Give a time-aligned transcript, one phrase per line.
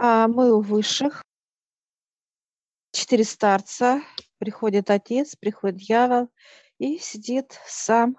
[0.00, 1.24] А мы у высших.
[2.92, 4.00] Четыре старца.
[4.38, 6.30] Приходит отец, приходит дьявол
[6.78, 8.16] и сидит сам.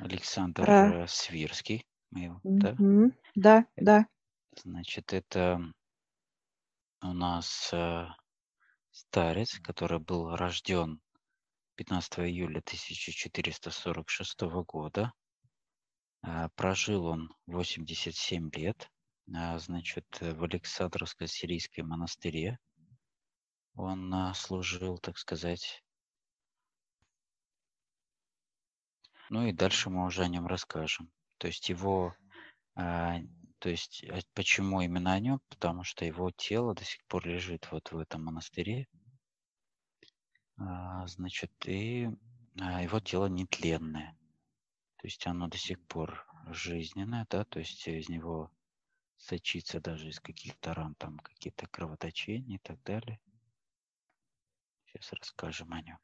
[0.00, 1.84] Александр А, э, Свирский.
[2.10, 2.72] мы его, да?
[2.78, 3.12] мгм.
[3.34, 4.06] Да, Э, да.
[4.62, 5.60] Значит, это
[7.02, 8.06] у нас э,
[8.92, 11.00] старец, который был рожден
[11.74, 15.12] 15 июля 1446 года.
[16.22, 18.88] А, Прожил он 87 лет.
[19.32, 22.58] А, Значит, э, в Александровско-Сирийской монастыре
[23.74, 25.82] он а, служил, так сказать.
[29.30, 31.10] Ну и дальше мы уже о нем расскажем.
[31.38, 32.14] То есть его,
[32.74, 33.18] а,
[33.60, 34.04] то есть
[34.34, 35.40] почему именно о нем?
[35.48, 38.86] Потому что его тело до сих пор лежит вот в этом монастыре.
[41.06, 42.08] Значит, и
[42.54, 44.16] его тело нетленное.
[44.98, 48.52] То есть оно до сих пор жизненное, да, то есть из него
[49.24, 53.20] сочится даже из каких-то ран там какие-то кровоточения и так далее.
[54.86, 55.98] Сейчас расскажем о нем.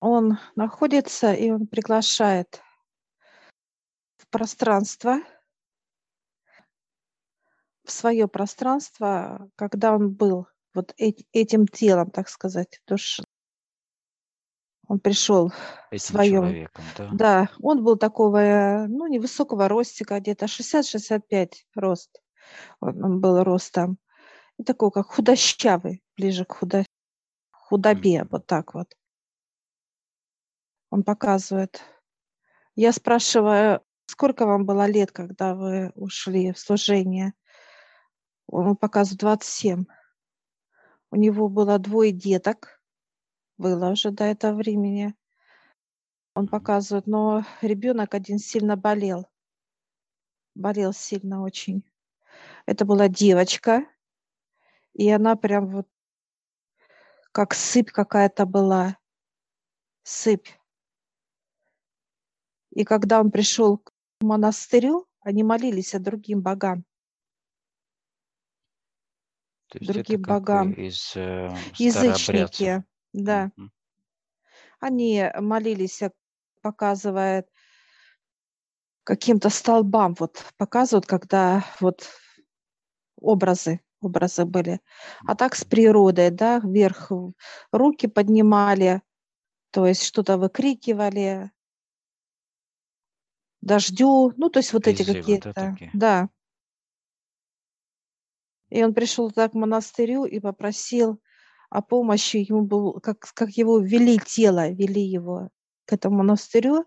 [0.00, 2.62] Он находится и он приглашает
[4.16, 5.20] в пространство,
[7.84, 13.20] в свое пространство, когда он был вот эт- этим телом, так сказать, душ.
[14.90, 15.52] Он пришел
[15.92, 17.08] в своем да?
[17.12, 22.20] Да, он был такого, э, ну, невысокого ростика, где-то 60-65 рост.
[22.80, 23.98] Он, он был ростом.
[24.58, 26.84] И такой, как худощавый, ближе к худо-
[27.52, 28.28] худобе, Мгм.
[28.32, 28.96] вот так вот.
[30.90, 31.80] Он показывает.
[32.74, 37.34] Я спрашиваю, сколько вам было лет, когда вы ушли в служение?
[38.48, 39.84] Он показывает 27.
[41.12, 42.79] У него было двое деток,
[43.60, 45.14] было уже до этого времени.
[46.34, 49.28] Он показывает, но ребенок один сильно болел.
[50.54, 51.84] Болел сильно очень.
[52.66, 53.84] Это была девочка,
[54.94, 55.88] и она прям вот
[57.32, 58.96] как сыпь какая-то была.
[60.02, 60.48] Сыпь.
[62.70, 66.84] И когда он пришел к монастырю, они молились о другим богам.
[69.68, 70.72] То есть это Другим как богам.
[70.72, 71.54] из э.
[71.76, 73.50] Язычники, да.
[73.56, 73.70] Мгм.
[74.80, 76.10] Они молились, э,
[76.62, 77.46] показывая
[79.04, 82.08] каким-то столбам, вот показывают, когда вот
[83.20, 84.80] образы, образы были.
[85.26, 87.32] А так с природой, да, вверх в-
[87.72, 89.02] руки поднимали,
[89.72, 91.50] то есть что-то выкрикивали,
[93.62, 95.90] дождю, ну, то есть вот эти Призывы, да, какие-то, такие?
[95.94, 96.28] да.
[98.70, 101.20] И он пришел так к монастырю и попросил
[101.70, 102.38] о помощи.
[102.48, 105.48] Ему был, как, как его вели тело, вели его
[105.86, 106.84] к этому монастырю.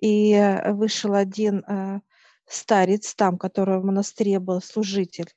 [0.00, 2.00] И э, вышел один э,
[2.46, 5.30] старец там, который в монастыре был служитель.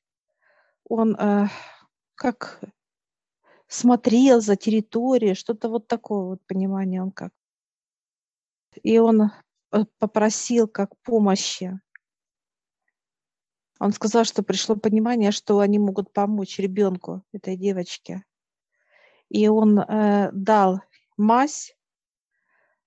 [0.87, 1.47] Он э,
[2.15, 2.61] как
[3.67, 7.31] смотрел за территорией, что-то вот такое вот понимание он как.
[8.83, 9.21] И он
[9.71, 11.79] э, попросил как помощи.
[13.79, 18.23] Он сказал, что пришло понимание, что они могут помочь ребенку, этой девочке.
[19.29, 20.81] И он э, дал
[21.17, 21.75] мазь,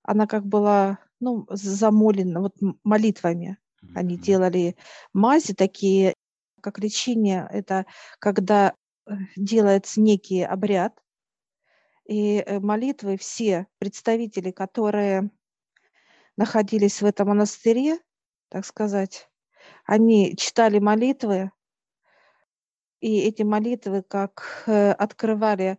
[0.02, 2.54] она как была, ну, замолена вот
[2.84, 3.58] молитвами.
[3.94, 4.76] Они делали
[5.12, 6.14] мази такие,
[6.60, 7.48] как лечение.
[7.50, 7.86] Это
[8.18, 8.74] когда
[9.06, 10.98] э, делается некий обряд,
[12.06, 15.30] и э, молитвы все представители, которые
[16.36, 17.98] находились в этом монастыре,
[18.48, 19.28] так сказать,
[19.84, 21.52] они читали молитвы,
[23.00, 25.78] и эти молитвы как э, открывали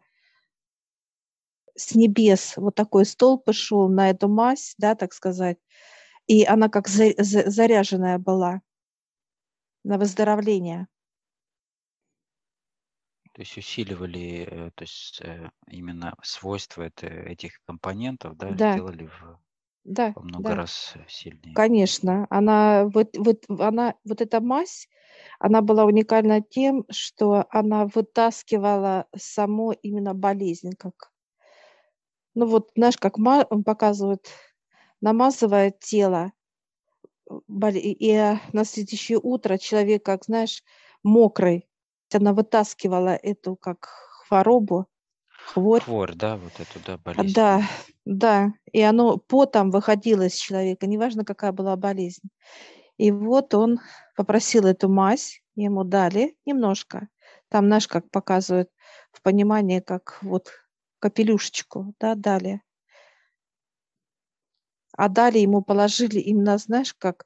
[1.79, 5.59] с небес вот такой стол пошел на эту мазь, да, так сказать,
[6.27, 8.61] и она как за- за- заряженная была
[9.83, 10.87] на выздоровление.
[13.33, 19.05] То есть усиливали, э, то есть э, именно свойства это, этих компонентов, да, Да, сделали
[19.07, 19.39] в,
[19.83, 21.61] да, во много да, раз э, сильнее.
[21.61, 22.27] конечно.
[22.29, 24.89] Она вот, вот, она, вот эта мазь,
[25.39, 31.08] она была уникальна тем, что она вытаскивала саму именно болезнь, как,
[32.35, 34.27] ну вот, знаешь, как он показывает,
[35.01, 36.31] намазывает тело,
[37.73, 40.63] и э, на следующее утро человек, как, знаешь,
[41.03, 41.67] мокрый,
[42.13, 43.87] она вытаскивала эту как
[44.25, 44.87] хворобу,
[45.53, 47.33] хворь, Хворь, да, вот эту, да, болезнь.
[47.33, 47.61] Да,
[48.05, 52.29] да, и оно потом выходило из человека, неважно, какая была болезнь.
[52.97, 53.79] И вот он
[54.15, 57.07] попросил эту мазь, ему дали немножко.
[57.49, 58.69] Там, знаешь, как показывают
[59.11, 60.51] в понимании, как вот
[60.99, 62.61] капелюшечку, да, дали.
[64.93, 67.25] А дали ему положили именно, знаешь, как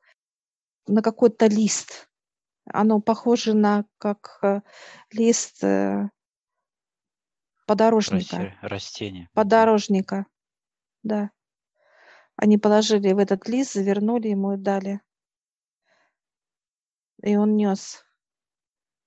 [0.87, 2.09] на какой-то лист.
[2.65, 4.61] Оно похоже на как э,
[5.11, 6.09] лист э,
[7.65, 8.35] подорожника.
[8.35, 9.29] Расте- Растение.
[9.33, 10.25] Подорожника,
[11.01, 11.31] да.
[12.35, 15.01] Они положили в этот лист, завернули ему и дали.
[17.21, 18.05] И он нес.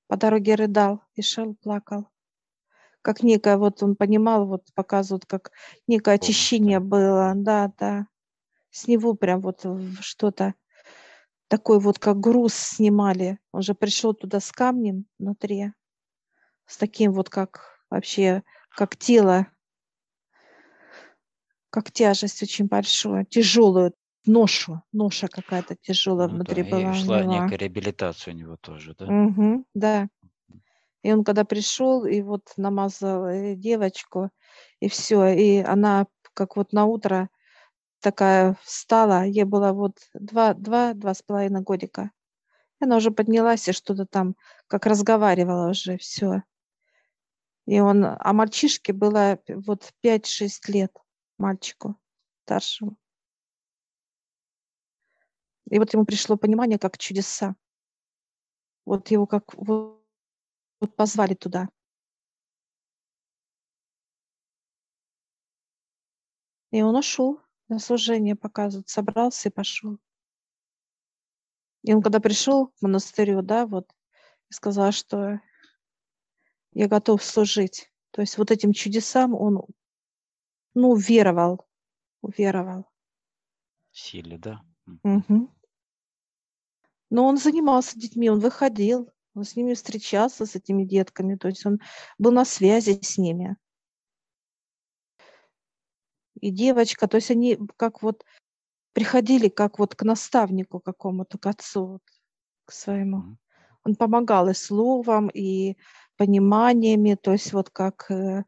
[0.06, 2.08] По дороге рыдал и шел, плакал.
[3.06, 5.52] Как некое, вот он понимал, вот показывают, как
[5.86, 8.08] некое очищение было, да, да.
[8.70, 9.64] С него прям вот
[10.00, 10.54] что-то
[11.48, 13.38] такой вот, как груз снимали.
[13.52, 15.72] Он же пришел туда с камнем внутри,
[16.66, 19.46] с таким вот, как вообще, как тело,
[21.70, 23.94] как тяжесть очень большую, тяжелую
[24.26, 27.24] ношу, ноша какая-то тяжелая Ну внутри да, и была у шла него.
[27.24, 29.14] некая реабилитация у него тоже, да?
[29.14, 30.08] Мгм, да.
[31.06, 34.30] И он когда пришел и вот намазал э, девочку,
[34.80, 37.30] и все, и она как вот на утро
[38.00, 42.10] такая встала, ей было вот два, два, два с половиной годика.
[42.80, 44.34] И она уже поднялась и что-то там,
[44.66, 46.42] как разговаривала уже, все.
[47.66, 50.92] И он, а мальчишке было вот 5-6 лет,
[51.38, 51.94] мальчику
[52.42, 52.96] старшему.
[55.70, 57.54] И вот ему пришло понимание, как чудеса.
[58.84, 60.02] Вот его как вот
[60.96, 61.68] позвали туда.
[66.70, 69.98] И он ушел на служение показывать, собрался и пошел.
[71.82, 73.90] И он когда пришел к монастырю, да, вот,
[74.50, 75.40] и сказал, что
[76.72, 77.90] я готов служить.
[78.10, 79.62] То есть вот этим чудесам он,
[80.74, 81.66] ну, веровал,
[82.22, 82.86] уверовал.
[83.92, 84.62] Силе, да?
[85.02, 85.54] Мгм.
[87.08, 91.66] Но он занимался детьми, он выходил, он с ними встречался, с этими детками, то есть
[91.66, 91.78] он
[92.18, 93.56] был на связи с ними.
[96.40, 98.24] И девочка, то есть они как вот
[98.92, 102.02] приходили как вот к наставнику какому-то, к отцу, вот,
[102.64, 103.36] к своему.
[103.84, 105.76] Он помогал и словом, и
[106.16, 108.44] пониманиями, то есть вот как э,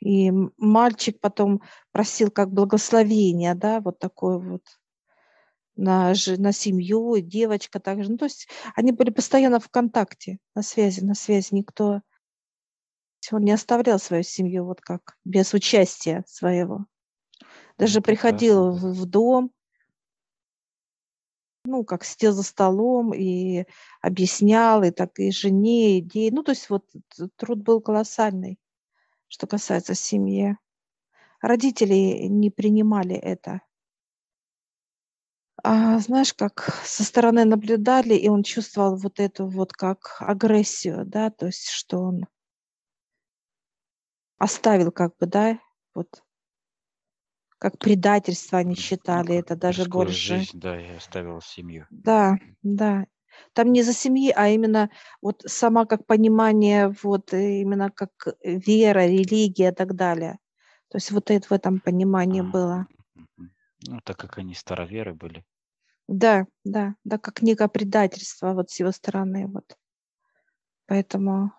[0.00, 4.62] и мальчик потом просил как благословения, да, вот такое вот
[5.76, 8.10] на, на семью, девочка также.
[8.10, 11.48] Ну, то есть они были постоянно в контакте, на связи, на связи.
[11.52, 12.02] Никто,
[13.30, 16.86] он не оставлял свою семью вот как без участия своего.
[17.78, 18.78] Даже Ну, прекрасно, приходил да.
[18.78, 19.52] в, в дом,
[21.64, 23.64] ну, как сидел за столом и
[24.00, 26.30] объяснял, и так и жене, и детей.
[26.30, 26.84] Ну, то есть вот
[27.36, 28.58] труд был колоссальный,
[29.28, 30.56] что касается семьи.
[31.40, 33.62] Родители не принимали это.
[35.64, 41.30] А знаешь, как со стороны наблюдали, и он чувствовал вот эту вот как агрессию, да,
[41.30, 42.26] то есть что он
[44.38, 45.58] оставил как бы, да,
[45.94, 46.22] вот
[47.58, 50.34] как предательство они М, считали Ну, это даже больше.
[50.34, 51.86] жизнь, да, и оставил семью.
[51.90, 53.06] Да, да.
[53.54, 54.90] Там не за семьи, а именно
[55.22, 60.38] вот сама как понимание, вот э, именно как э, вера, религия и так далее.
[60.88, 62.86] То есть вот это в этом понимании А, было.
[63.88, 65.44] Ну, так как они староверы были.
[66.08, 69.76] Да, да, да, как некое предательство вот с его стороны, вот.
[70.86, 71.50] Поэтому,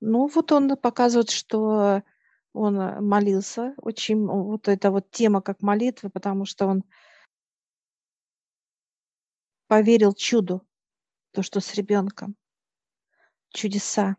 [0.00, 2.02] ну, вот он показывает, что
[2.52, 6.84] он э, молился очень, вот эта вот тема как молитвы, потому что он
[9.68, 10.66] поверил чуду,
[11.32, 12.36] то, что с ребенком,
[13.54, 14.16] чудеса.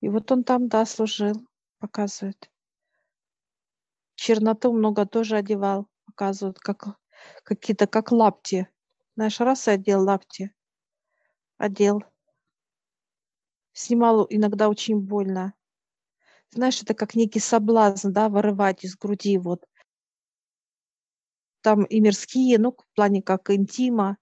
[0.00, 1.34] И вот он там, да, служил,
[1.80, 2.48] показывает.
[4.16, 6.96] Черноту много тоже одевал, показывают, как
[7.42, 8.68] какие-то, как лапти.
[9.16, 10.52] Знаешь, раз и одел лапти,
[11.58, 12.02] одел.
[13.74, 15.52] Снимал иногда очень больно.
[16.50, 19.66] Знаешь, это как некий соблазн, да, вырывать из груди вот.
[21.62, 24.18] Там и мирские, ну, в плане как интима,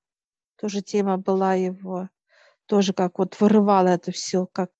[0.56, 2.08] тоже тема была его,
[2.66, 4.70] тоже как вот вырывало это все, как,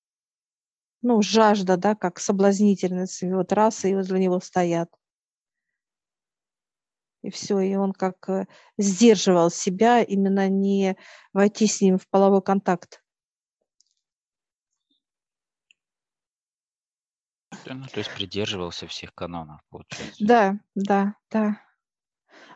[1.03, 3.21] ну, жажда, да, как соблазнительность.
[3.23, 4.89] И вот раз, и возле него стоят.
[7.23, 8.45] И все, и он как э,
[8.77, 10.97] сдерживал себя, именно не
[11.31, 13.01] войти с ним в половой контакт.
[17.65, 20.25] Ну, то есть придерживался всех канонов, получается.
[20.25, 21.61] Да, да, да.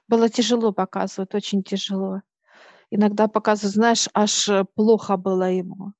[0.09, 2.21] Было тяжело показывать, очень тяжело.
[2.89, 5.93] Иногда показывают, знаешь, аж э, плохо было ему.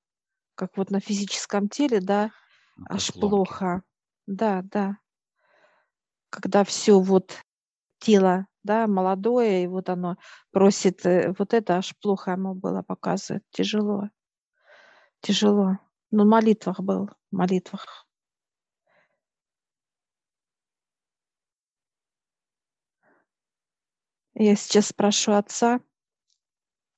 [0.54, 2.30] Как вот на физическом теле, да,
[2.76, 3.30] Ну, аж ломки.
[3.30, 3.82] плохо.
[4.26, 4.98] Да, да.
[6.30, 7.32] Когда все вот
[7.98, 10.16] тело, да, молодое, и вот оно
[10.50, 13.42] просит, э, вот это аж плохо ему было показывать.
[13.50, 14.10] Тяжело,
[15.20, 15.78] тяжело.
[16.10, 18.06] Но в молитвах был, в молитвах.
[24.34, 25.80] Я сейчас спрошу Отца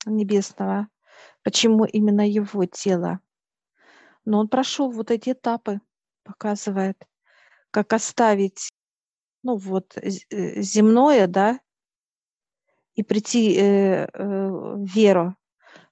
[0.05, 0.89] Небесного,
[1.43, 3.21] почему именно его тело.
[4.25, 5.81] Но он прошел вот эти этапы,
[6.23, 7.03] показывает,
[7.71, 8.71] как оставить,
[9.43, 10.11] ну вот, э,
[10.63, 11.61] земное, да,
[12.95, 15.37] и прийти э, э, в веру.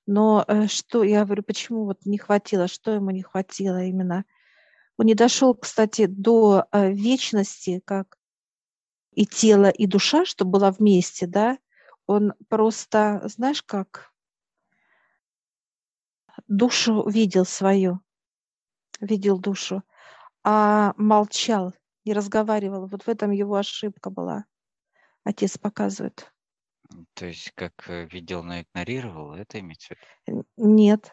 [0.06, 4.24] Но э, что, я говорю, почему вот не хватило, что ему не хватило именно?
[4.96, 8.18] Он не дошел, кстати, до э, вечности, как
[9.12, 11.58] и тело, и душа, что было вместе, да,
[12.06, 14.12] он просто, знаешь, как
[16.46, 18.00] душу видел свою,
[19.00, 19.82] видел душу,
[20.42, 21.74] а молчал,
[22.08, 22.86] не разговаривал.
[22.86, 24.46] Вот в этом его ошибка была.
[25.24, 26.32] Отец показывает.
[27.12, 30.46] То есть как э, видел, но игнорировал, это имеется в виду?
[30.56, 31.12] Нет.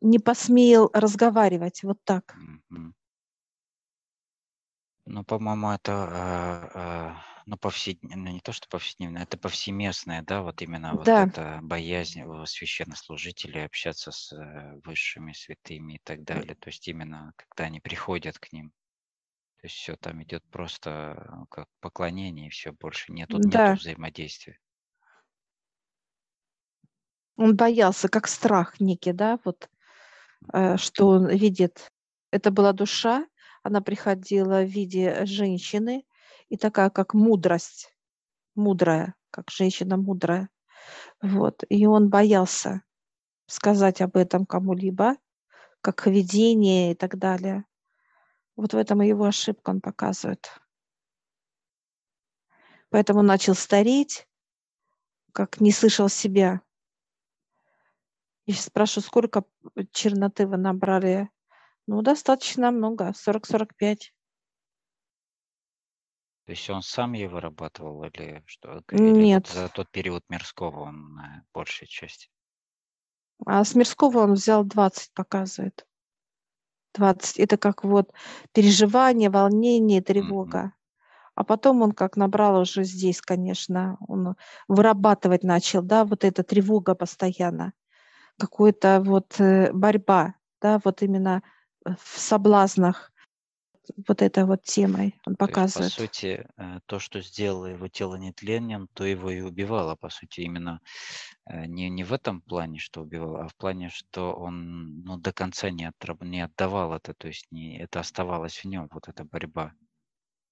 [0.00, 2.36] Не посмел разговаривать вот так.
[2.72, 2.92] Mm-hmm.
[5.06, 10.42] Ну, по-моему, это, а, а, ну, повседневно, ну, не то, что повседневно, это повсеместное, да,
[10.42, 16.22] вот именно вот Да, эта боязнь у священнослужителей общаться с э, высшими святыми и так
[16.22, 16.54] далее.
[16.54, 18.72] То есть именно когда они приходят к ним.
[19.60, 23.74] То есть все там идет просто э, как поклонение, и все, больше нету да.
[23.74, 24.58] взаимодействия.
[27.36, 29.68] Он боялся, как страх некий, да, вот,
[30.54, 31.92] э, что он видит.
[32.30, 33.26] Это была душа,
[33.62, 36.06] она приходила в виде женщины,
[36.48, 37.94] и такая, как мудрость,
[38.54, 40.48] мудрая, как женщина мудрая.
[41.20, 41.64] Вот.
[41.68, 42.82] И он боялся
[43.46, 45.16] сказать об этом кому-либо,
[45.82, 47.64] как видение и так далее.
[48.60, 50.50] Вот в этом и его ошибка он показывает.
[52.90, 54.28] Поэтому начал стареть,
[55.32, 56.60] как не слышал себя.
[58.44, 59.44] Я сейчас спрашиваю, сколько
[59.92, 61.30] черноты вы набрали
[61.86, 63.96] ну, достаточно много, 40-45.
[66.44, 68.82] То есть он сам ее вырабатывал или что?
[68.90, 69.48] Или Нет.
[69.48, 72.28] Вот за тот период мирского он на большей части?
[73.46, 75.86] А с мирского он взял 20, показывает.
[76.94, 77.38] 20.
[77.38, 78.12] Это как вот
[78.52, 80.72] переживание, волнение, тревога.
[81.34, 84.36] А потом он как набрал уже здесь, конечно, он
[84.68, 87.72] вырабатывать начал, да, вот эта тревога постоянно,
[88.38, 91.42] какая-то вот э, борьба, да, вот именно
[91.84, 93.12] в соблазнах
[94.08, 95.94] вот этой вот темой он показывает.
[95.94, 99.96] То есть, по сути, э, то, что сделало его тело нетленным, то его и убивало,
[99.96, 100.80] по сути, именно
[101.46, 105.32] э, не, не в этом плане, что убивало, а в плане, что он ну, до
[105.32, 109.24] конца не, отраб, не отдавал это, то есть не, это оставалось в нем, вот эта
[109.24, 109.72] борьба.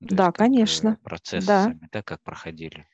[0.01, 0.99] То да, есть, э, конечно.
[1.03, 1.65] Процессы да.
[1.65, 2.87] сами, да, как проходили.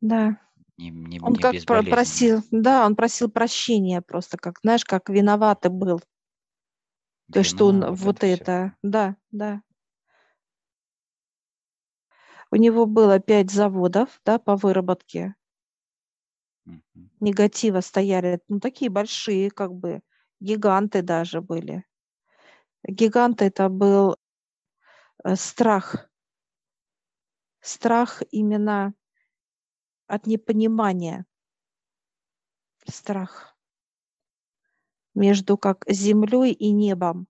[0.00, 0.38] Да.
[0.78, 5.70] Не, не, он не как просил, да, он просил прощения просто, как, знаешь, как виноватый
[5.70, 6.00] был
[7.30, 9.62] то, что он вот, это, это да, да.
[12.50, 15.34] У него было пять заводов, да, по выработке
[16.66, 17.08] угу.
[17.20, 20.02] негатива стояли, ну, такие большие, как бы,
[20.40, 21.84] гиганты даже были.
[22.84, 24.16] Гиганты это был
[25.24, 26.08] э, страх.
[27.60, 28.92] Страх именно
[30.06, 31.24] от непонимания.
[32.86, 33.51] Страх
[35.14, 37.26] между как землей и небом.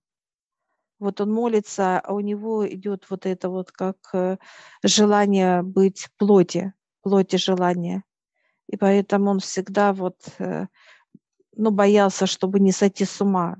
[0.99, 4.37] Вот он молится, а у него идет вот это вот как э,
[4.83, 8.03] желание быть плоти, плоти желания.
[8.69, 10.67] И поэтому он всегда вот, э,
[11.55, 13.57] ну, боялся, чтобы не сойти с ума,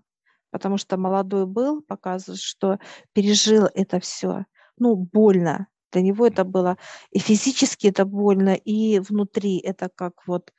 [0.52, 2.80] потому что молодой был, показывает, что
[3.12, 4.46] пережил это все.
[4.78, 5.68] Ну, больно.
[5.92, 6.78] Для него это было
[7.12, 10.52] и физически это больно, и внутри это как вот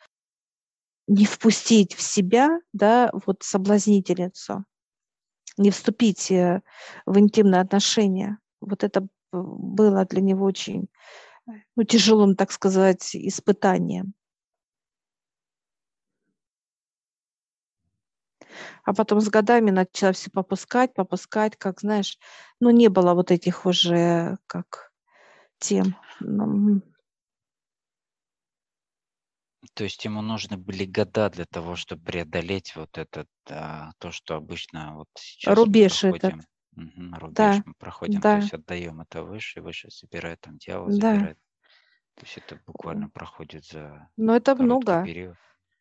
[1.06, 4.64] не впустить в себя, да, вот соблазнительницу,
[5.56, 6.62] не вступить э,
[7.06, 8.38] в интимные отношения.
[8.60, 10.88] Вот это было для него очень
[11.76, 14.14] ну, тяжелым, так сказать, испытанием.
[18.84, 22.18] А потом с годами начала все попускать, попускать, как, знаешь,
[22.60, 24.92] ну, не было вот этих уже, как,
[25.58, 25.96] тем.
[29.74, 34.36] То есть ему нужны были года для того, чтобы преодолеть вот этот, а, то, что
[34.36, 36.34] обычно вот сейчас Рубеж мы этот.
[36.72, 40.90] Мгм, рубеж Да, мы проходим, то да, есть отдаем это выше, выше собирает, там дьявол
[40.90, 41.14] да.
[41.14, 41.38] забирает.
[42.16, 45.02] То есть это буквально проходит за Но это много.
[45.02, 45.38] период.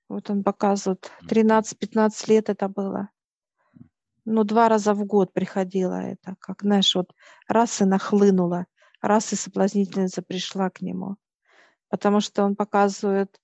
[0.10, 1.12] Вот он показывает.
[1.22, 1.30] Мгм.
[1.30, 3.10] 13-15 лет это было.
[4.26, 6.36] Ну, два раза в год приходило это.
[6.40, 7.14] Как, знаешь, вот
[7.48, 8.66] раз и нахлынуло,
[9.02, 11.18] раз и соблазнительница пришла к нему.
[11.90, 13.40] Потому что он показывает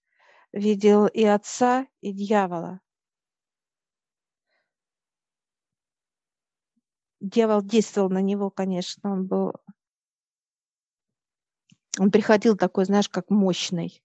[0.53, 2.82] видел и отца, и дьявола.
[7.22, 9.53] Дьявол действовал на него, конечно, он был
[12.00, 14.01] Он приходил такой, знаешь, как мощный.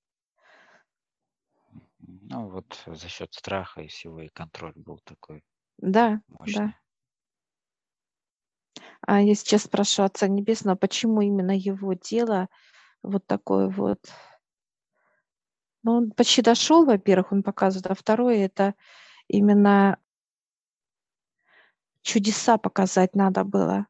[1.99, 5.43] Ну вот за счет страха и всего, и контроль был такой
[5.79, 6.55] Да, мощный.
[6.55, 6.75] да.
[9.07, 12.49] А я сейчас спрашиваю Отца Небесного, почему именно его тело
[13.03, 14.01] вот такое вот
[15.85, 18.75] ну, он почти дошел, во-первых, он показывает, а второе это
[19.29, 19.99] именно
[22.03, 23.87] чудеса показать надо было,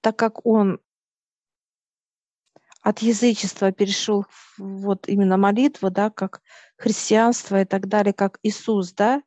[0.00, 0.80] так как он
[2.82, 4.24] от язычества перешел
[4.56, 6.40] в вот именно молитву, да, как
[6.76, 9.22] христианство и так далее, как Иисус, да,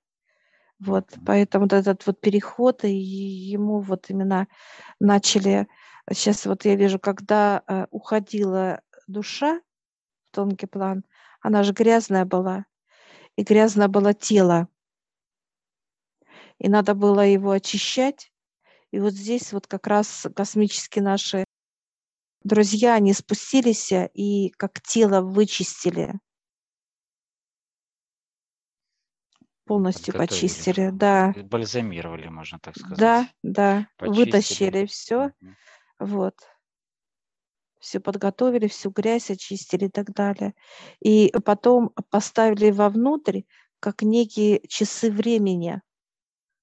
[0.80, 4.48] вот, поэтому вот этот вот переход, и ему вот именно
[5.00, 5.68] начали,
[6.12, 9.60] сейчас вот я вижу, когда э, уходила душа
[10.32, 11.04] в тонкий план,
[11.42, 12.66] она же грязная была,
[13.36, 14.68] и грязное было тело.
[16.60, 18.32] И надо было его очищать.
[18.92, 21.46] И вот здесь вот как раз космические наши
[22.44, 26.20] друзья, они спустились и как тело вычистили.
[29.66, 30.46] Полностью Подготовили.
[30.46, 31.34] почистили, да.
[31.44, 33.36] Бальзамировали, можно так Да, сказать.
[33.44, 33.88] да.
[33.98, 34.26] Почистили.
[34.26, 35.32] Вытащили все.
[35.42, 35.56] Мгм.
[36.00, 36.36] Вот.
[37.82, 40.54] Все подготовили, всю грязь очистили и так далее.
[41.00, 43.42] И потом поставили вовнутрь,
[43.80, 45.82] как некие часы времени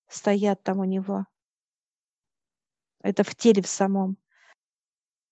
[0.09, 1.27] стоят там у него.
[3.03, 4.17] Это в теле в самом.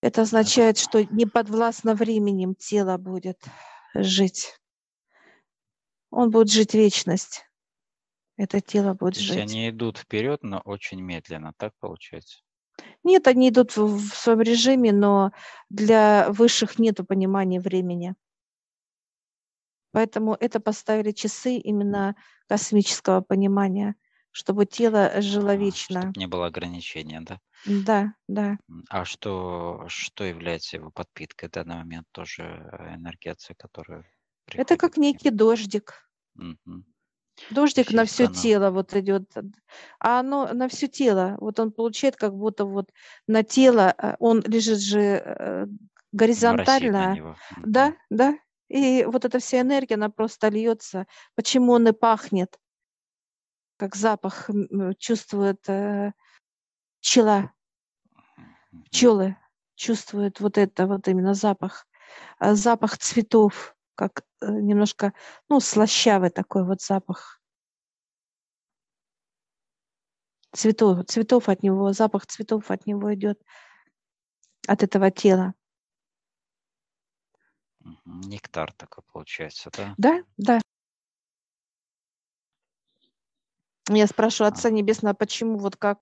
[0.01, 3.41] Это означает, что не подвластно временем тело будет
[3.95, 4.53] жить.
[6.09, 7.45] Он будет жить вечность.
[8.35, 9.37] Это тело будет жить.
[9.37, 12.43] они идут вперед, но очень медленно, так получается?
[13.03, 15.31] Нет, они идут в, в своем режиме, но
[15.69, 18.15] для высших нет понимания времени.
[19.91, 22.15] Поэтому это поставили часы именно
[22.47, 23.95] космического понимания,
[24.31, 26.01] чтобы тело жило вечно.
[26.01, 27.39] Чтобы не было ограничения, да?
[27.89, 28.57] Да, да.
[28.89, 32.07] А что, что является его подпиткой в данный момент?
[32.11, 34.05] Тоже э, энергия, которая
[34.57, 35.21] Это приходит как к ним?
[35.21, 36.09] некий дождик.
[36.35, 36.85] Мгм.
[37.51, 38.41] Дождик на все канал.
[38.41, 39.31] тело вот идет,
[39.99, 41.37] а оно на все тело.
[41.39, 42.91] Вот он получает как будто вот
[43.27, 45.67] на тело, э, он лежит же э,
[46.11, 48.37] горизонтально, да, да.
[48.69, 51.07] И вот эта вся энергия, она просто льется.
[51.35, 52.59] Почему он и пахнет,
[53.77, 56.11] как запах м, чувствует э,
[56.99, 57.53] пчела,
[58.85, 59.37] пчелы
[59.75, 61.87] чувствуют вот это вот именно запах,
[62.41, 65.13] запах цветов, как э, немножко,
[65.49, 67.41] ну, слащавый такой вот запах
[70.53, 73.41] цветов, цветов от него, запах цветов от него идет,
[74.67, 75.53] от этого тела.
[78.05, 79.95] Нектар такой получается, да?
[79.97, 80.61] Да, да.
[83.89, 84.53] Я спрашиваю А.
[84.53, 85.99] Отца Небесного, почему вот как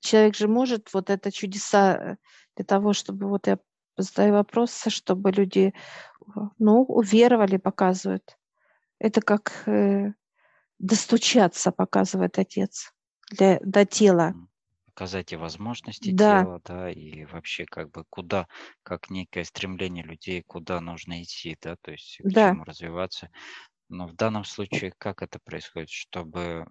[0.00, 2.16] человек же может вот это чудеса э,
[2.56, 3.58] для того, чтобы вот я
[3.98, 5.74] задаю вопрос, чтобы люди,
[6.36, 8.38] э, ну, уверовали, показывают.
[9.00, 10.14] Это как э,
[10.78, 12.92] достучаться, показывает Отец
[13.30, 14.36] для, до тела.
[14.86, 16.46] Показать и возможности Да.
[16.46, 18.48] тела, да, и вообще как бы куда,
[18.82, 22.48] как некое стремление людей, куда нужно идти, да, то есть к Да.
[22.48, 23.30] чему развиваться.
[23.88, 26.66] Но в данном случае как это происходит, чтобы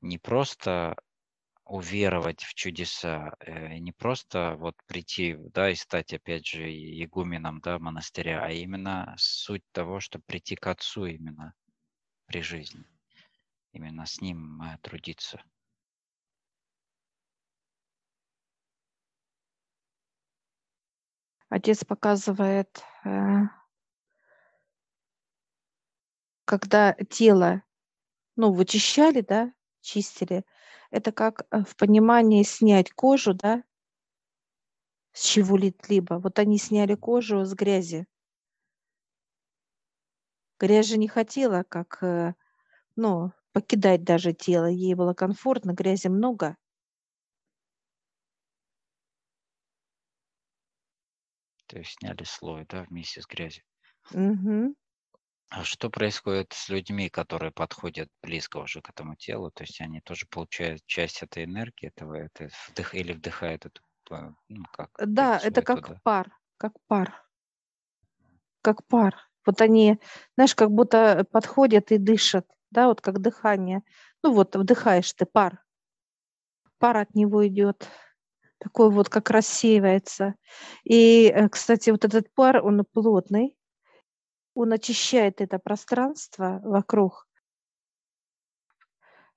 [0.00, 0.96] не просто
[1.68, 7.78] уверовать в чудеса, э, не просто вот прийти, да, и стать опять же игуменом, да,
[7.78, 11.54] монастыря, а именно суть того, чтобы прийти к Отцу именно
[12.26, 12.84] при жизни,
[13.72, 15.42] именно с Ним э, трудиться.
[21.50, 23.42] Отец показывает, э,
[26.46, 27.62] когда тело,
[28.36, 29.52] ну, вычищали, да,
[29.82, 30.44] чистили,
[30.90, 33.64] это как э, в понимании снять кожу, да,
[35.12, 36.14] с чего-либо.
[36.14, 38.06] Вот они сняли кожу с грязи.
[40.60, 42.34] Грязь же не хотела, как, э,
[42.96, 44.66] ну, покидать даже тело.
[44.66, 46.56] Ей было комфортно, грязи много.
[51.68, 53.62] То есть сняли слой, да, вместе с грязью.
[54.12, 54.74] Мгм.
[55.50, 59.50] А что происходит с людьми, которые подходят близко уже к этому телу?
[59.50, 64.30] То есть они тоже получают часть этой энергии, этого, это вдых, или вдыхают эту, э,
[64.48, 66.00] ну как, Да, это как да?
[66.04, 67.24] пар, как пар,
[68.62, 69.16] как пар.
[69.46, 69.98] Вот они,
[70.36, 73.82] знаешь, как будто подходят и дышат, да, вот как дыхание.
[74.22, 75.64] Ну вот вдыхаешь ты пар,
[76.78, 77.88] пар от него идет,
[78.58, 80.36] такой вот как рассеивается.
[80.84, 83.57] И, э, кстати, вот этот пар, он плотный,
[84.58, 87.28] он очищает это пространство вокруг.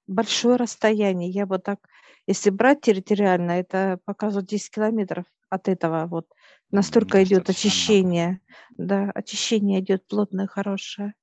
[0.07, 1.79] Большое расстояние, я вот так
[2.25, 6.07] Если брать территориально, это показывает 10 километров от этого.
[6.07, 6.27] Вот
[6.71, 8.41] настолько идет очищение.
[8.77, 11.13] Да, очищение идет плотное, хорошее.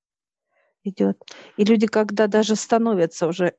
[0.84, 1.20] Идет.
[1.56, 3.56] И люди, когда даже становятся уже,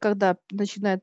[0.00, 1.02] когда начинают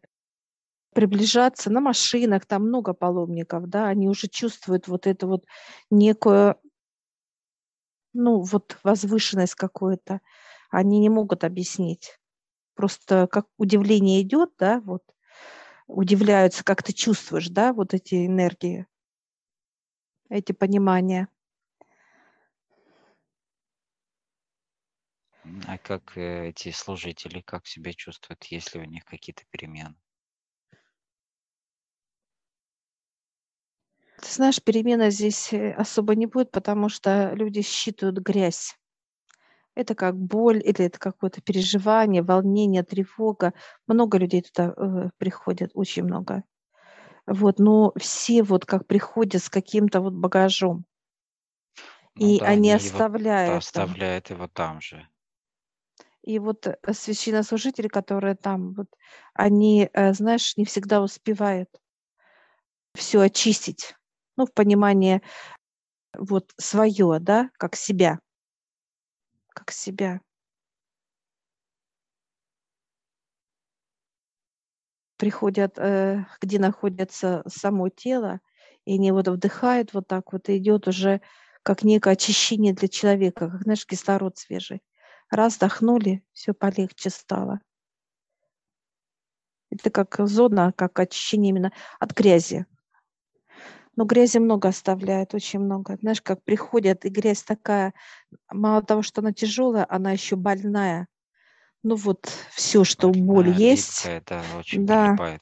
[0.93, 5.45] приближаться на машинах, там много паломников, да, они уже чувствуют вот эту вот
[5.91, 6.55] некую,
[8.13, 10.21] ну, вот возвышенность какую-то.
[10.69, 12.19] Они не могут объяснить.
[12.75, 15.03] Просто как удивление идет, да, вот,
[15.87, 18.87] удивляются, как ты чувствуешь, да, вот эти энергии,
[20.29, 21.27] эти понимания.
[25.67, 29.95] А как э, эти служители, как себя чувствуют, если у них какие-то перемены?
[34.21, 38.75] Ты знаешь, перемена здесь э, особо не будет, потому что люди считывают грязь.
[39.75, 43.53] Это как боль или это какое-то переживание, волнение, тревога.
[43.85, 46.43] Много людей туда э, приходят, очень много.
[47.27, 50.85] Вот, но все вот как приходят с каким-то вот багажом.
[52.15, 53.49] Ну и да, они, они оставляют.
[53.49, 55.07] Его, оставляют его там же.
[56.23, 58.87] И вот э, священнослужители, которые там, вот,
[59.35, 61.69] они, знаешь, не всегда успевают
[62.95, 63.93] все очистить
[64.37, 65.21] ну, в понимании
[66.17, 68.19] вот свое, да, как себя,
[69.53, 70.21] как себя.
[75.17, 78.39] Приходят, э, где находится само тело,
[78.85, 81.21] и они вот вдыхают вот так вот, и идет уже
[81.63, 84.81] как некое очищение для человека, как, знаешь, кислород свежий.
[85.31, 87.59] Раз вдохнули, все полегче стало.
[89.69, 92.65] Это как зона, как очищение именно от грязи,
[93.97, 95.97] но грязи много оставляет, очень много.
[95.97, 97.95] Знаешь, как приходят, и грязь такая,
[98.49, 101.07] мало того, что она тяжелая, она еще больная.
[101.81, 104.05] Ну вот все, что больная, боль есть.
[104.05, 105.05] Липкая, да, очень да.
[105.05, 105.41] прилипает.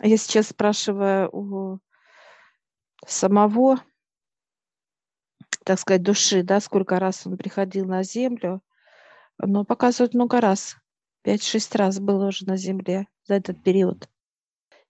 [0.00, 1.78] Я сейчас спрашиваю у
[3.06, 3.82] самого,
[5.64, 8.62] так сказать, души, да, сколько раз он приходил на землю,
[9.38, 10.76] но показывают много раз.
[11.22, 14.08] Пять-шесть раз было уже на земле за этот период.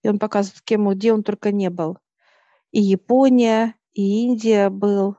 [0.03, 1.97] И он показывает, кем, где он только не был.
[2.71, 5.17] И Япония, и Индия был,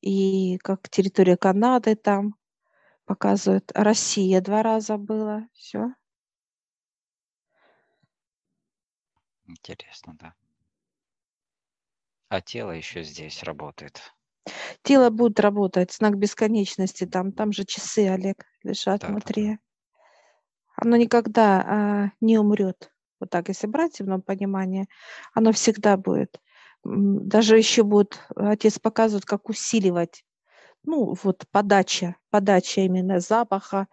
[0.00, 2.36] и как территория Канады там
[3.04, 3.72] показывает.
[3.74, 5.48] Россия два раза была.
[5.52, 5.94] Все.
[9.46, 10.34] Интересно, да.
[12.28, 14.14] А тело еще здесь работает.
[14.82, 19.46] Тело будет работать, знак бесконечности, там, там же часы, Олег, лежат да, внутри.
[19.46, 19.58] Да, да.
[20.76, 22.92] Оно никогда а, не умрет.
[23.20, 24.88] Вот так, если брать в земном понимании,
[25.34, 26.40] оно всегда будет.
[26.84, 30.24] Даже еще будет, отец показывает, как усиливать,
[30.84, 33.88] ну, вот подача, подача именно запаха,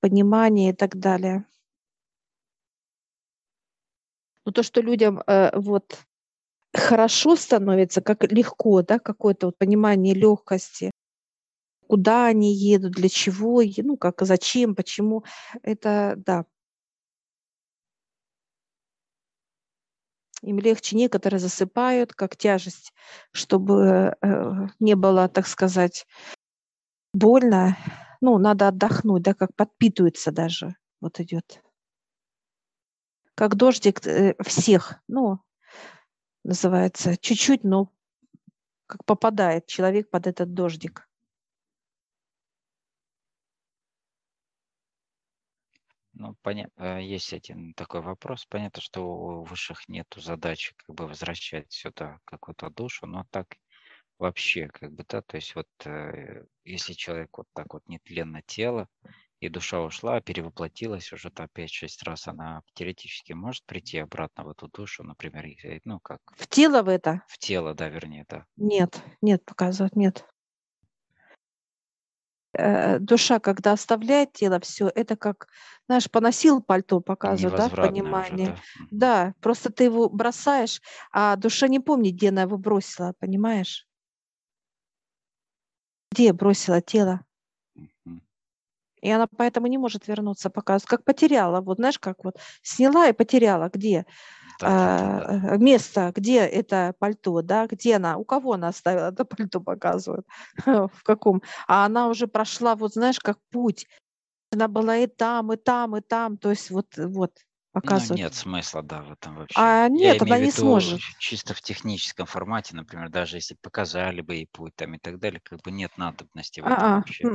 [0.00, 1.44] понимания и так далее.
[4.44, 5.98] Но то, что людям э, вот
[6.74, 10.90] хорошо становится, как легко, да, какое-то вот понимание легкости,
[11.86, 15.24] куда они едут, для чего, ну, как, зачем, почему,
[15.62, 16.44] это, да,
[20.42, 22.92] Им легче некоторые засыпают, как тяжесть,
[23.32, 26.06] чтобы э, не было, так сказать,
[27.12, 27.76] больно.
[28.20, 30.76] Ну, надо отдохнуть, да, как подпитывается даже.
[31.00, 31.62] Вот идет.
[33.34, 35.40] Как дождик э, всех, ну,
[36.44, 37.92] называется, чуть-чуть, но
[38.86, 41.07] как попадает человек под этот дождик.
[46.18, 48.44] Ну, понятно, есть один такой вопрос.
[48.46, 53.46] Понятно, что у высших нету задачи как бы возвращать сюда какую-то душу, но так
[54.18, 58.88] вообще как бы, да, то есть вот э, если человек вот так вот нетленно тело,
[59.38, 64.66] и душа ушла, перевоплотилась уже там 5-6 раз, она теоретически может прийти обратно в эту
[64.66, 65.46] душу, например,
[65.84, 66.20] ну как?
[66.36, 67.22] В тело в это?
[67.28, 68.44] В тело, да, вернее, да.
[68.56, 70.26] Нет, нет, показывает, нет.
[72.54, 75.48] Э, душа, когда оставляет тело, все это как,
[75.86, 78.46] знаешь, поносил пальто, показывает, да, в понимании.
[78.48, 79.26] Уже, да.
[79.26, 80.80] да, просто ты его бросаешь,
[81.12, 83.86] а душа не помнит, где она его бросила, понимаешь?
[86.10, 87.20] Где бросила тело?
[89.00, 91.60] И она поэтому не может вернуться, показывает, как потеряла.
[91.60, 93.70] Вот знаешь, как вот сняла и потеряла.
[93.72, 94.06] Где?
[94.62, 100.26] А, место, где это пальто, да, где она, у кого она оставила это пальто, показывают,
[100.66, 101.42] в каком.
[101.66, 103.86] А она уже прошла, вот знаешь, как путь.
[104.50, 107.32] Она была и там, и там, и там, то есть вот, вот
[107.74, 108.10] ну, показывают.
[108.10, 109.54] Ну, нет смысла, да, в этом вообще.
[109.56, 111.00] А нет, Я она не сможет.
[111.18, 115.40] Чисто в техническом формате, например, даже если показали бы ей путь там и так далее,
[115.44, 116.96] как бы нет надобности в этом а -а.
[116.96, 117.28] вообще.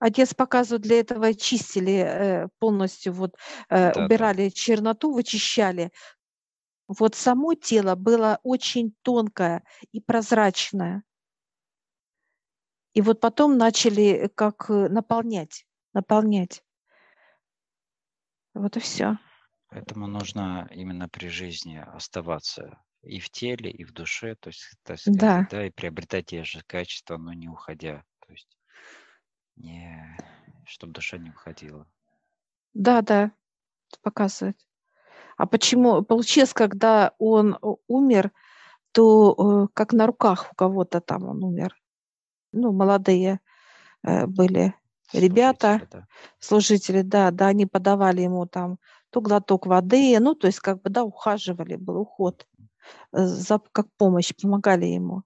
[0.00, 3.36] Отец показывает, для этого чистили э, полностью, вот
[3.68, 4.08] э, Да, да.
[4.08, 5.92] убирали черноту, вычищали.
[6.88, 11.04] Вот само тело было очень тонкое и прозрачное.
[12.94, 16.62] И вот потом начали как э, наполнять, наполнять.
[18.54, 19.18] Вот и все.
[19.68, 24.98] Поэтому нужно именно при жизни оставаться и в теле, и в душе, то есть, так
[25.20, 28.58] Да, сказать, да, и приобретать те же качества, но не уходя, то есть
[29.62, 30.16] не,
[30.64, 31.86] чтобы душа не уходила.
[32.74, 33.32] да, да,
[34.02, 34.56] показывает.
[35.36, 36.02] А почему?
[36.02, 38.32] Получилось, когда он у- умер,
[38.92, 41.76] то э, как на руках у кого-то там он умер.
[42.52, 43.40] Ну, молодые
[44.02, 44.74] э, были
[45.12, 46.08] ребята, Служители, да.
[46.38, 48.78] служители, да, да, они подавали ему там
[49.10, 52.46] то глоток воды, ну, то есть как бы, да, ухаживали, был уход,
[53.12, 55.22] э, за, как помощь, помогали ему.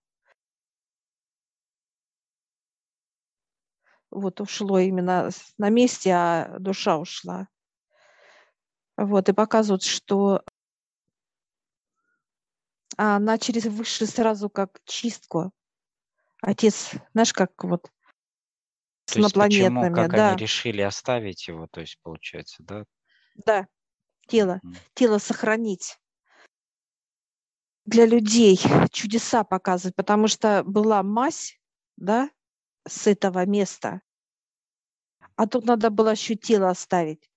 [4.14, 7.48] Вот ушло именно на месте, а душа ушла.
[8.96, 10.42] Вот, и показывают, что
[12.96, 15.52] она через высший сразу как чистку.
[16.40, 17.90] Отец, знаешь, как вот
[19.06, 22.84] с есть почему, инопланетными, как да, они решили оставить его, то есть получается, да?
[23.46, 23.66] да,
[24.28, 24.76] тело, Мгм.
[24.94, 25.98] тело сохранить.
[27.86, 28.58] Для людей
[28.92, 31.58] чудеса показывать, потому что была мазь,
[31.96, 32.30] да,
[32.86, 34.02] с этого места,
[35.36, 37.30] а тут надо было еще тело оставить,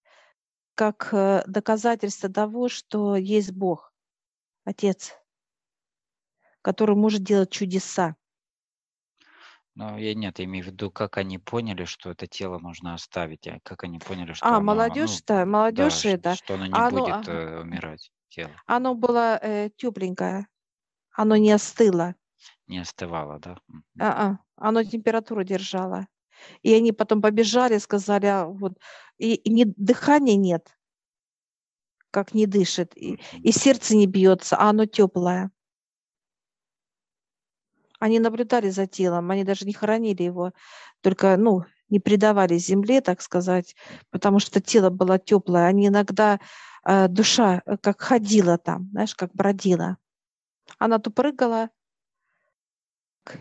[0.75, 3.93] как э, доказательство того, что есть Бог,
[4.65, 5.13] Отец,
[6.62, 8.15] который может делать чудеса.
[9.75, 13.47] Ну, я нет, я имею в виду, как они поняли, что это тело нужно оставить,
[13.47, 16.65] а как они поняли, что А, оно, ну, молодежь-то, да, молодежь ш- это, что оно
[16.65, 20.47] не оно, будет э, умирать, тело, оно было э, тепленькое,
[21.12, 22.15] оно не остыло,
[22.67, 23.58] не остывало, да?
[23.67, 23.84] Мгм.
[24.00, 26.08] а, оно температуру держало.
[26.62, 28.78] И они потом побежали, сказали, а вот,
[29.17, 30.78] и, и не, дыхания нет,
[32.12, 35.52] как не дышит, и, и сердце не бьется, а оно теплое.
[38.00, 40.54] Они наблюдали за телом, они даже не хоронили его,
[41.02, 43.76] только, ну, не предавали земле, так сказать,
[44.12, 45.65] потому что тело было теплое.
[45.65, 46.39] Они иногда,
[46.86, 49.97] э, душа э, как ходила там, знаешь, как бродила.
[50.80, 51.69] Она то прыгала,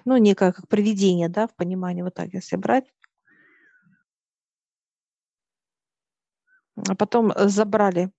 [0.04, 2.92] ну, некое как привидение, да, в понимании, вот так, если брать.
[6.88, 8.10] А потом э, забрали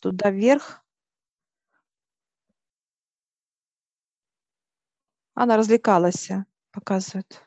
[0.00, 0.84] туда вверх.
[5.34, 7.42] Она развлекалась, э, показывает.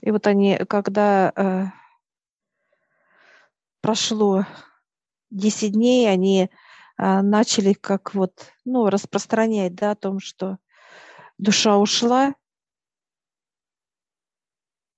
[0.00, 1.66] И вот они, когда э,
[3.82, 4.46] прошло
[5.30, 6.50] 10 дней, они
[7.00, 10.58] начали как вот, ну, распространять, да, о том, что
[11.38, 12.34] душа ушла,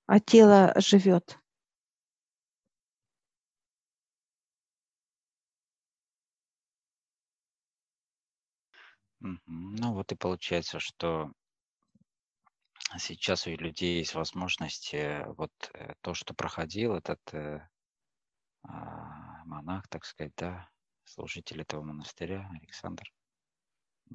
[0.06, 1.38] а тело живет.
[9.20, 11.30] Ну вот и получается, что
[12.98, 17.60] сейчас у людей есть возможность э, вот э, то, что проходил этот э,
[18.64, 20.68] а, монах, так сказать, да,
[21.04, 23.04] служитель этого монастыря, Александр,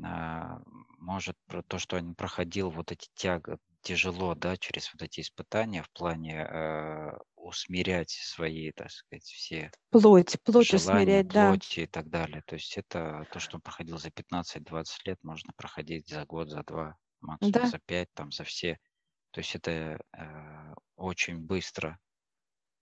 [0.04, 0.62] а,
[1.00, 5.82] может про то, что он проходил вот эти тяга тяжело, да, через вот эти испытания
[5.82, 11.50] в плане э, усмирять свои, так сказать, все Плоть, плоть желания, усмирять, да.
[11.50, 12.44] плоти и так далее.
[12.46, 16.64] То есть это то, что он проходил за 15-20 лет, можно проходить за год, за
[16.64, 18.78] два, максимум Да, за пять, там, за все.
[19.32, 21.98] То есть это э, очень быстро.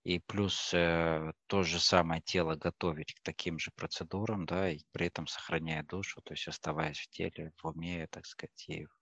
[0.06, 5.08] И плюс э, то же самое тело готовить к таким же процедурам, да, и при
[5.08, 8.96] этом сохраняя душу, то есть оставаясь в теле, в уме, так сказать, и в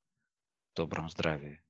[0.75, 1.63] добром здравии.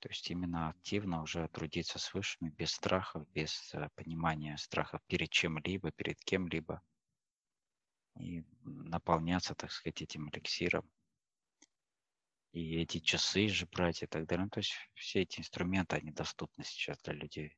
[0.00, 5.30] То есть именно активно уже трудиться с высшими, без страхов, без э, понимания страхов перед
[5.30, 6.82] чем-либо, перед кем-либо.
[8.18, 10.86] И наполняться, так сказать, этим эликсиром.
[12.52, 14.44] И эти часы же брать и так далее.
[14.44, 17.56] Ну, то есть все эти инструменты, они доступны сейчас для людей.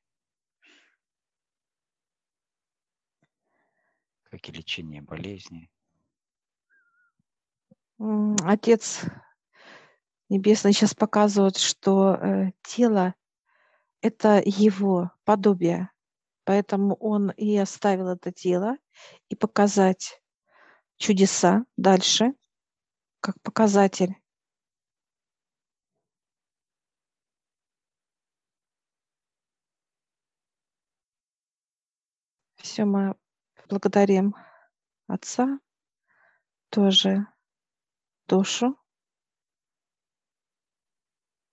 [4.33, 5.71] Как и лечение болезней.
[8.01, 9.03] М, Отец
[10.31, 13.15] Небесный сейчас показывает, что э, тело—
[14.01, 15.91] это его подобие.
[16.45, 18.79] Поэтому он и оставил это тело,
[19.29, 20.23] и показать
[20.97, 22.33] чудеса дальше,
[23.21, 24.17] как показатель.
[32.57, 33.15] Все мы
[33.69, 34.35] благодарим
[35.07, 35.59] Отца,
[36.71, 37.27] тоже
[38.27, 38.77] душу,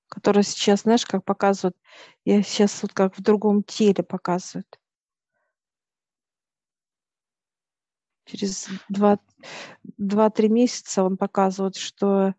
[0.10, 1.78] Которая сейчас, знаешь, как показывают,
[2.26, 4.80] я сейчас вот как в другом теле показывают.
[8.26, 9.20] Через два,
[9.98, 12.34] два-три месяца он показывает, что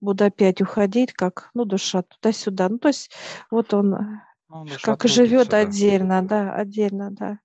[0.00, 2.70] буду опять уходить, как, ну, душа туда-сюда.
[2.70, 3.10] Ну, то есть
[3.50, 7.38] вот он ну, как живет отдельно, да, отдельно, да.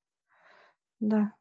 [1.01, 1.34] Да.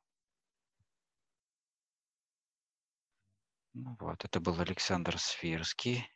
[3.76, 6.08] Ну вот, это был Александр Сферский,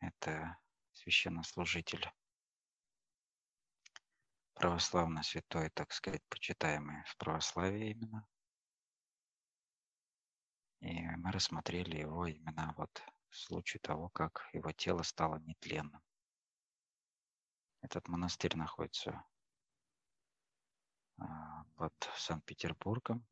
[0.00, 0.58] это
[0.92, 2.10] священнослужитель
[4.54, 8.26] православный святой, так сказать, почитаемый в православии именно.
[10.80, 12.90] И мы рассмотрели его именно вот
[13.28, 16.02] в случае того, как его тело стало нетленным.
[17.82, 19.24] Этот монастырь находится
[21.18, 23.24] а, под Санкт-Петербургом.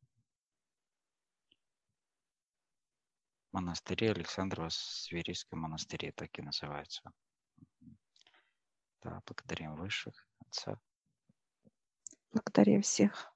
[3.54, 7.12] Монастыре Александрова Сверийском монастыре, так и называется.
[9.00, 10.76] Да, благодарим высших, Отца.
[12.32, 13.33] Благодарим всех.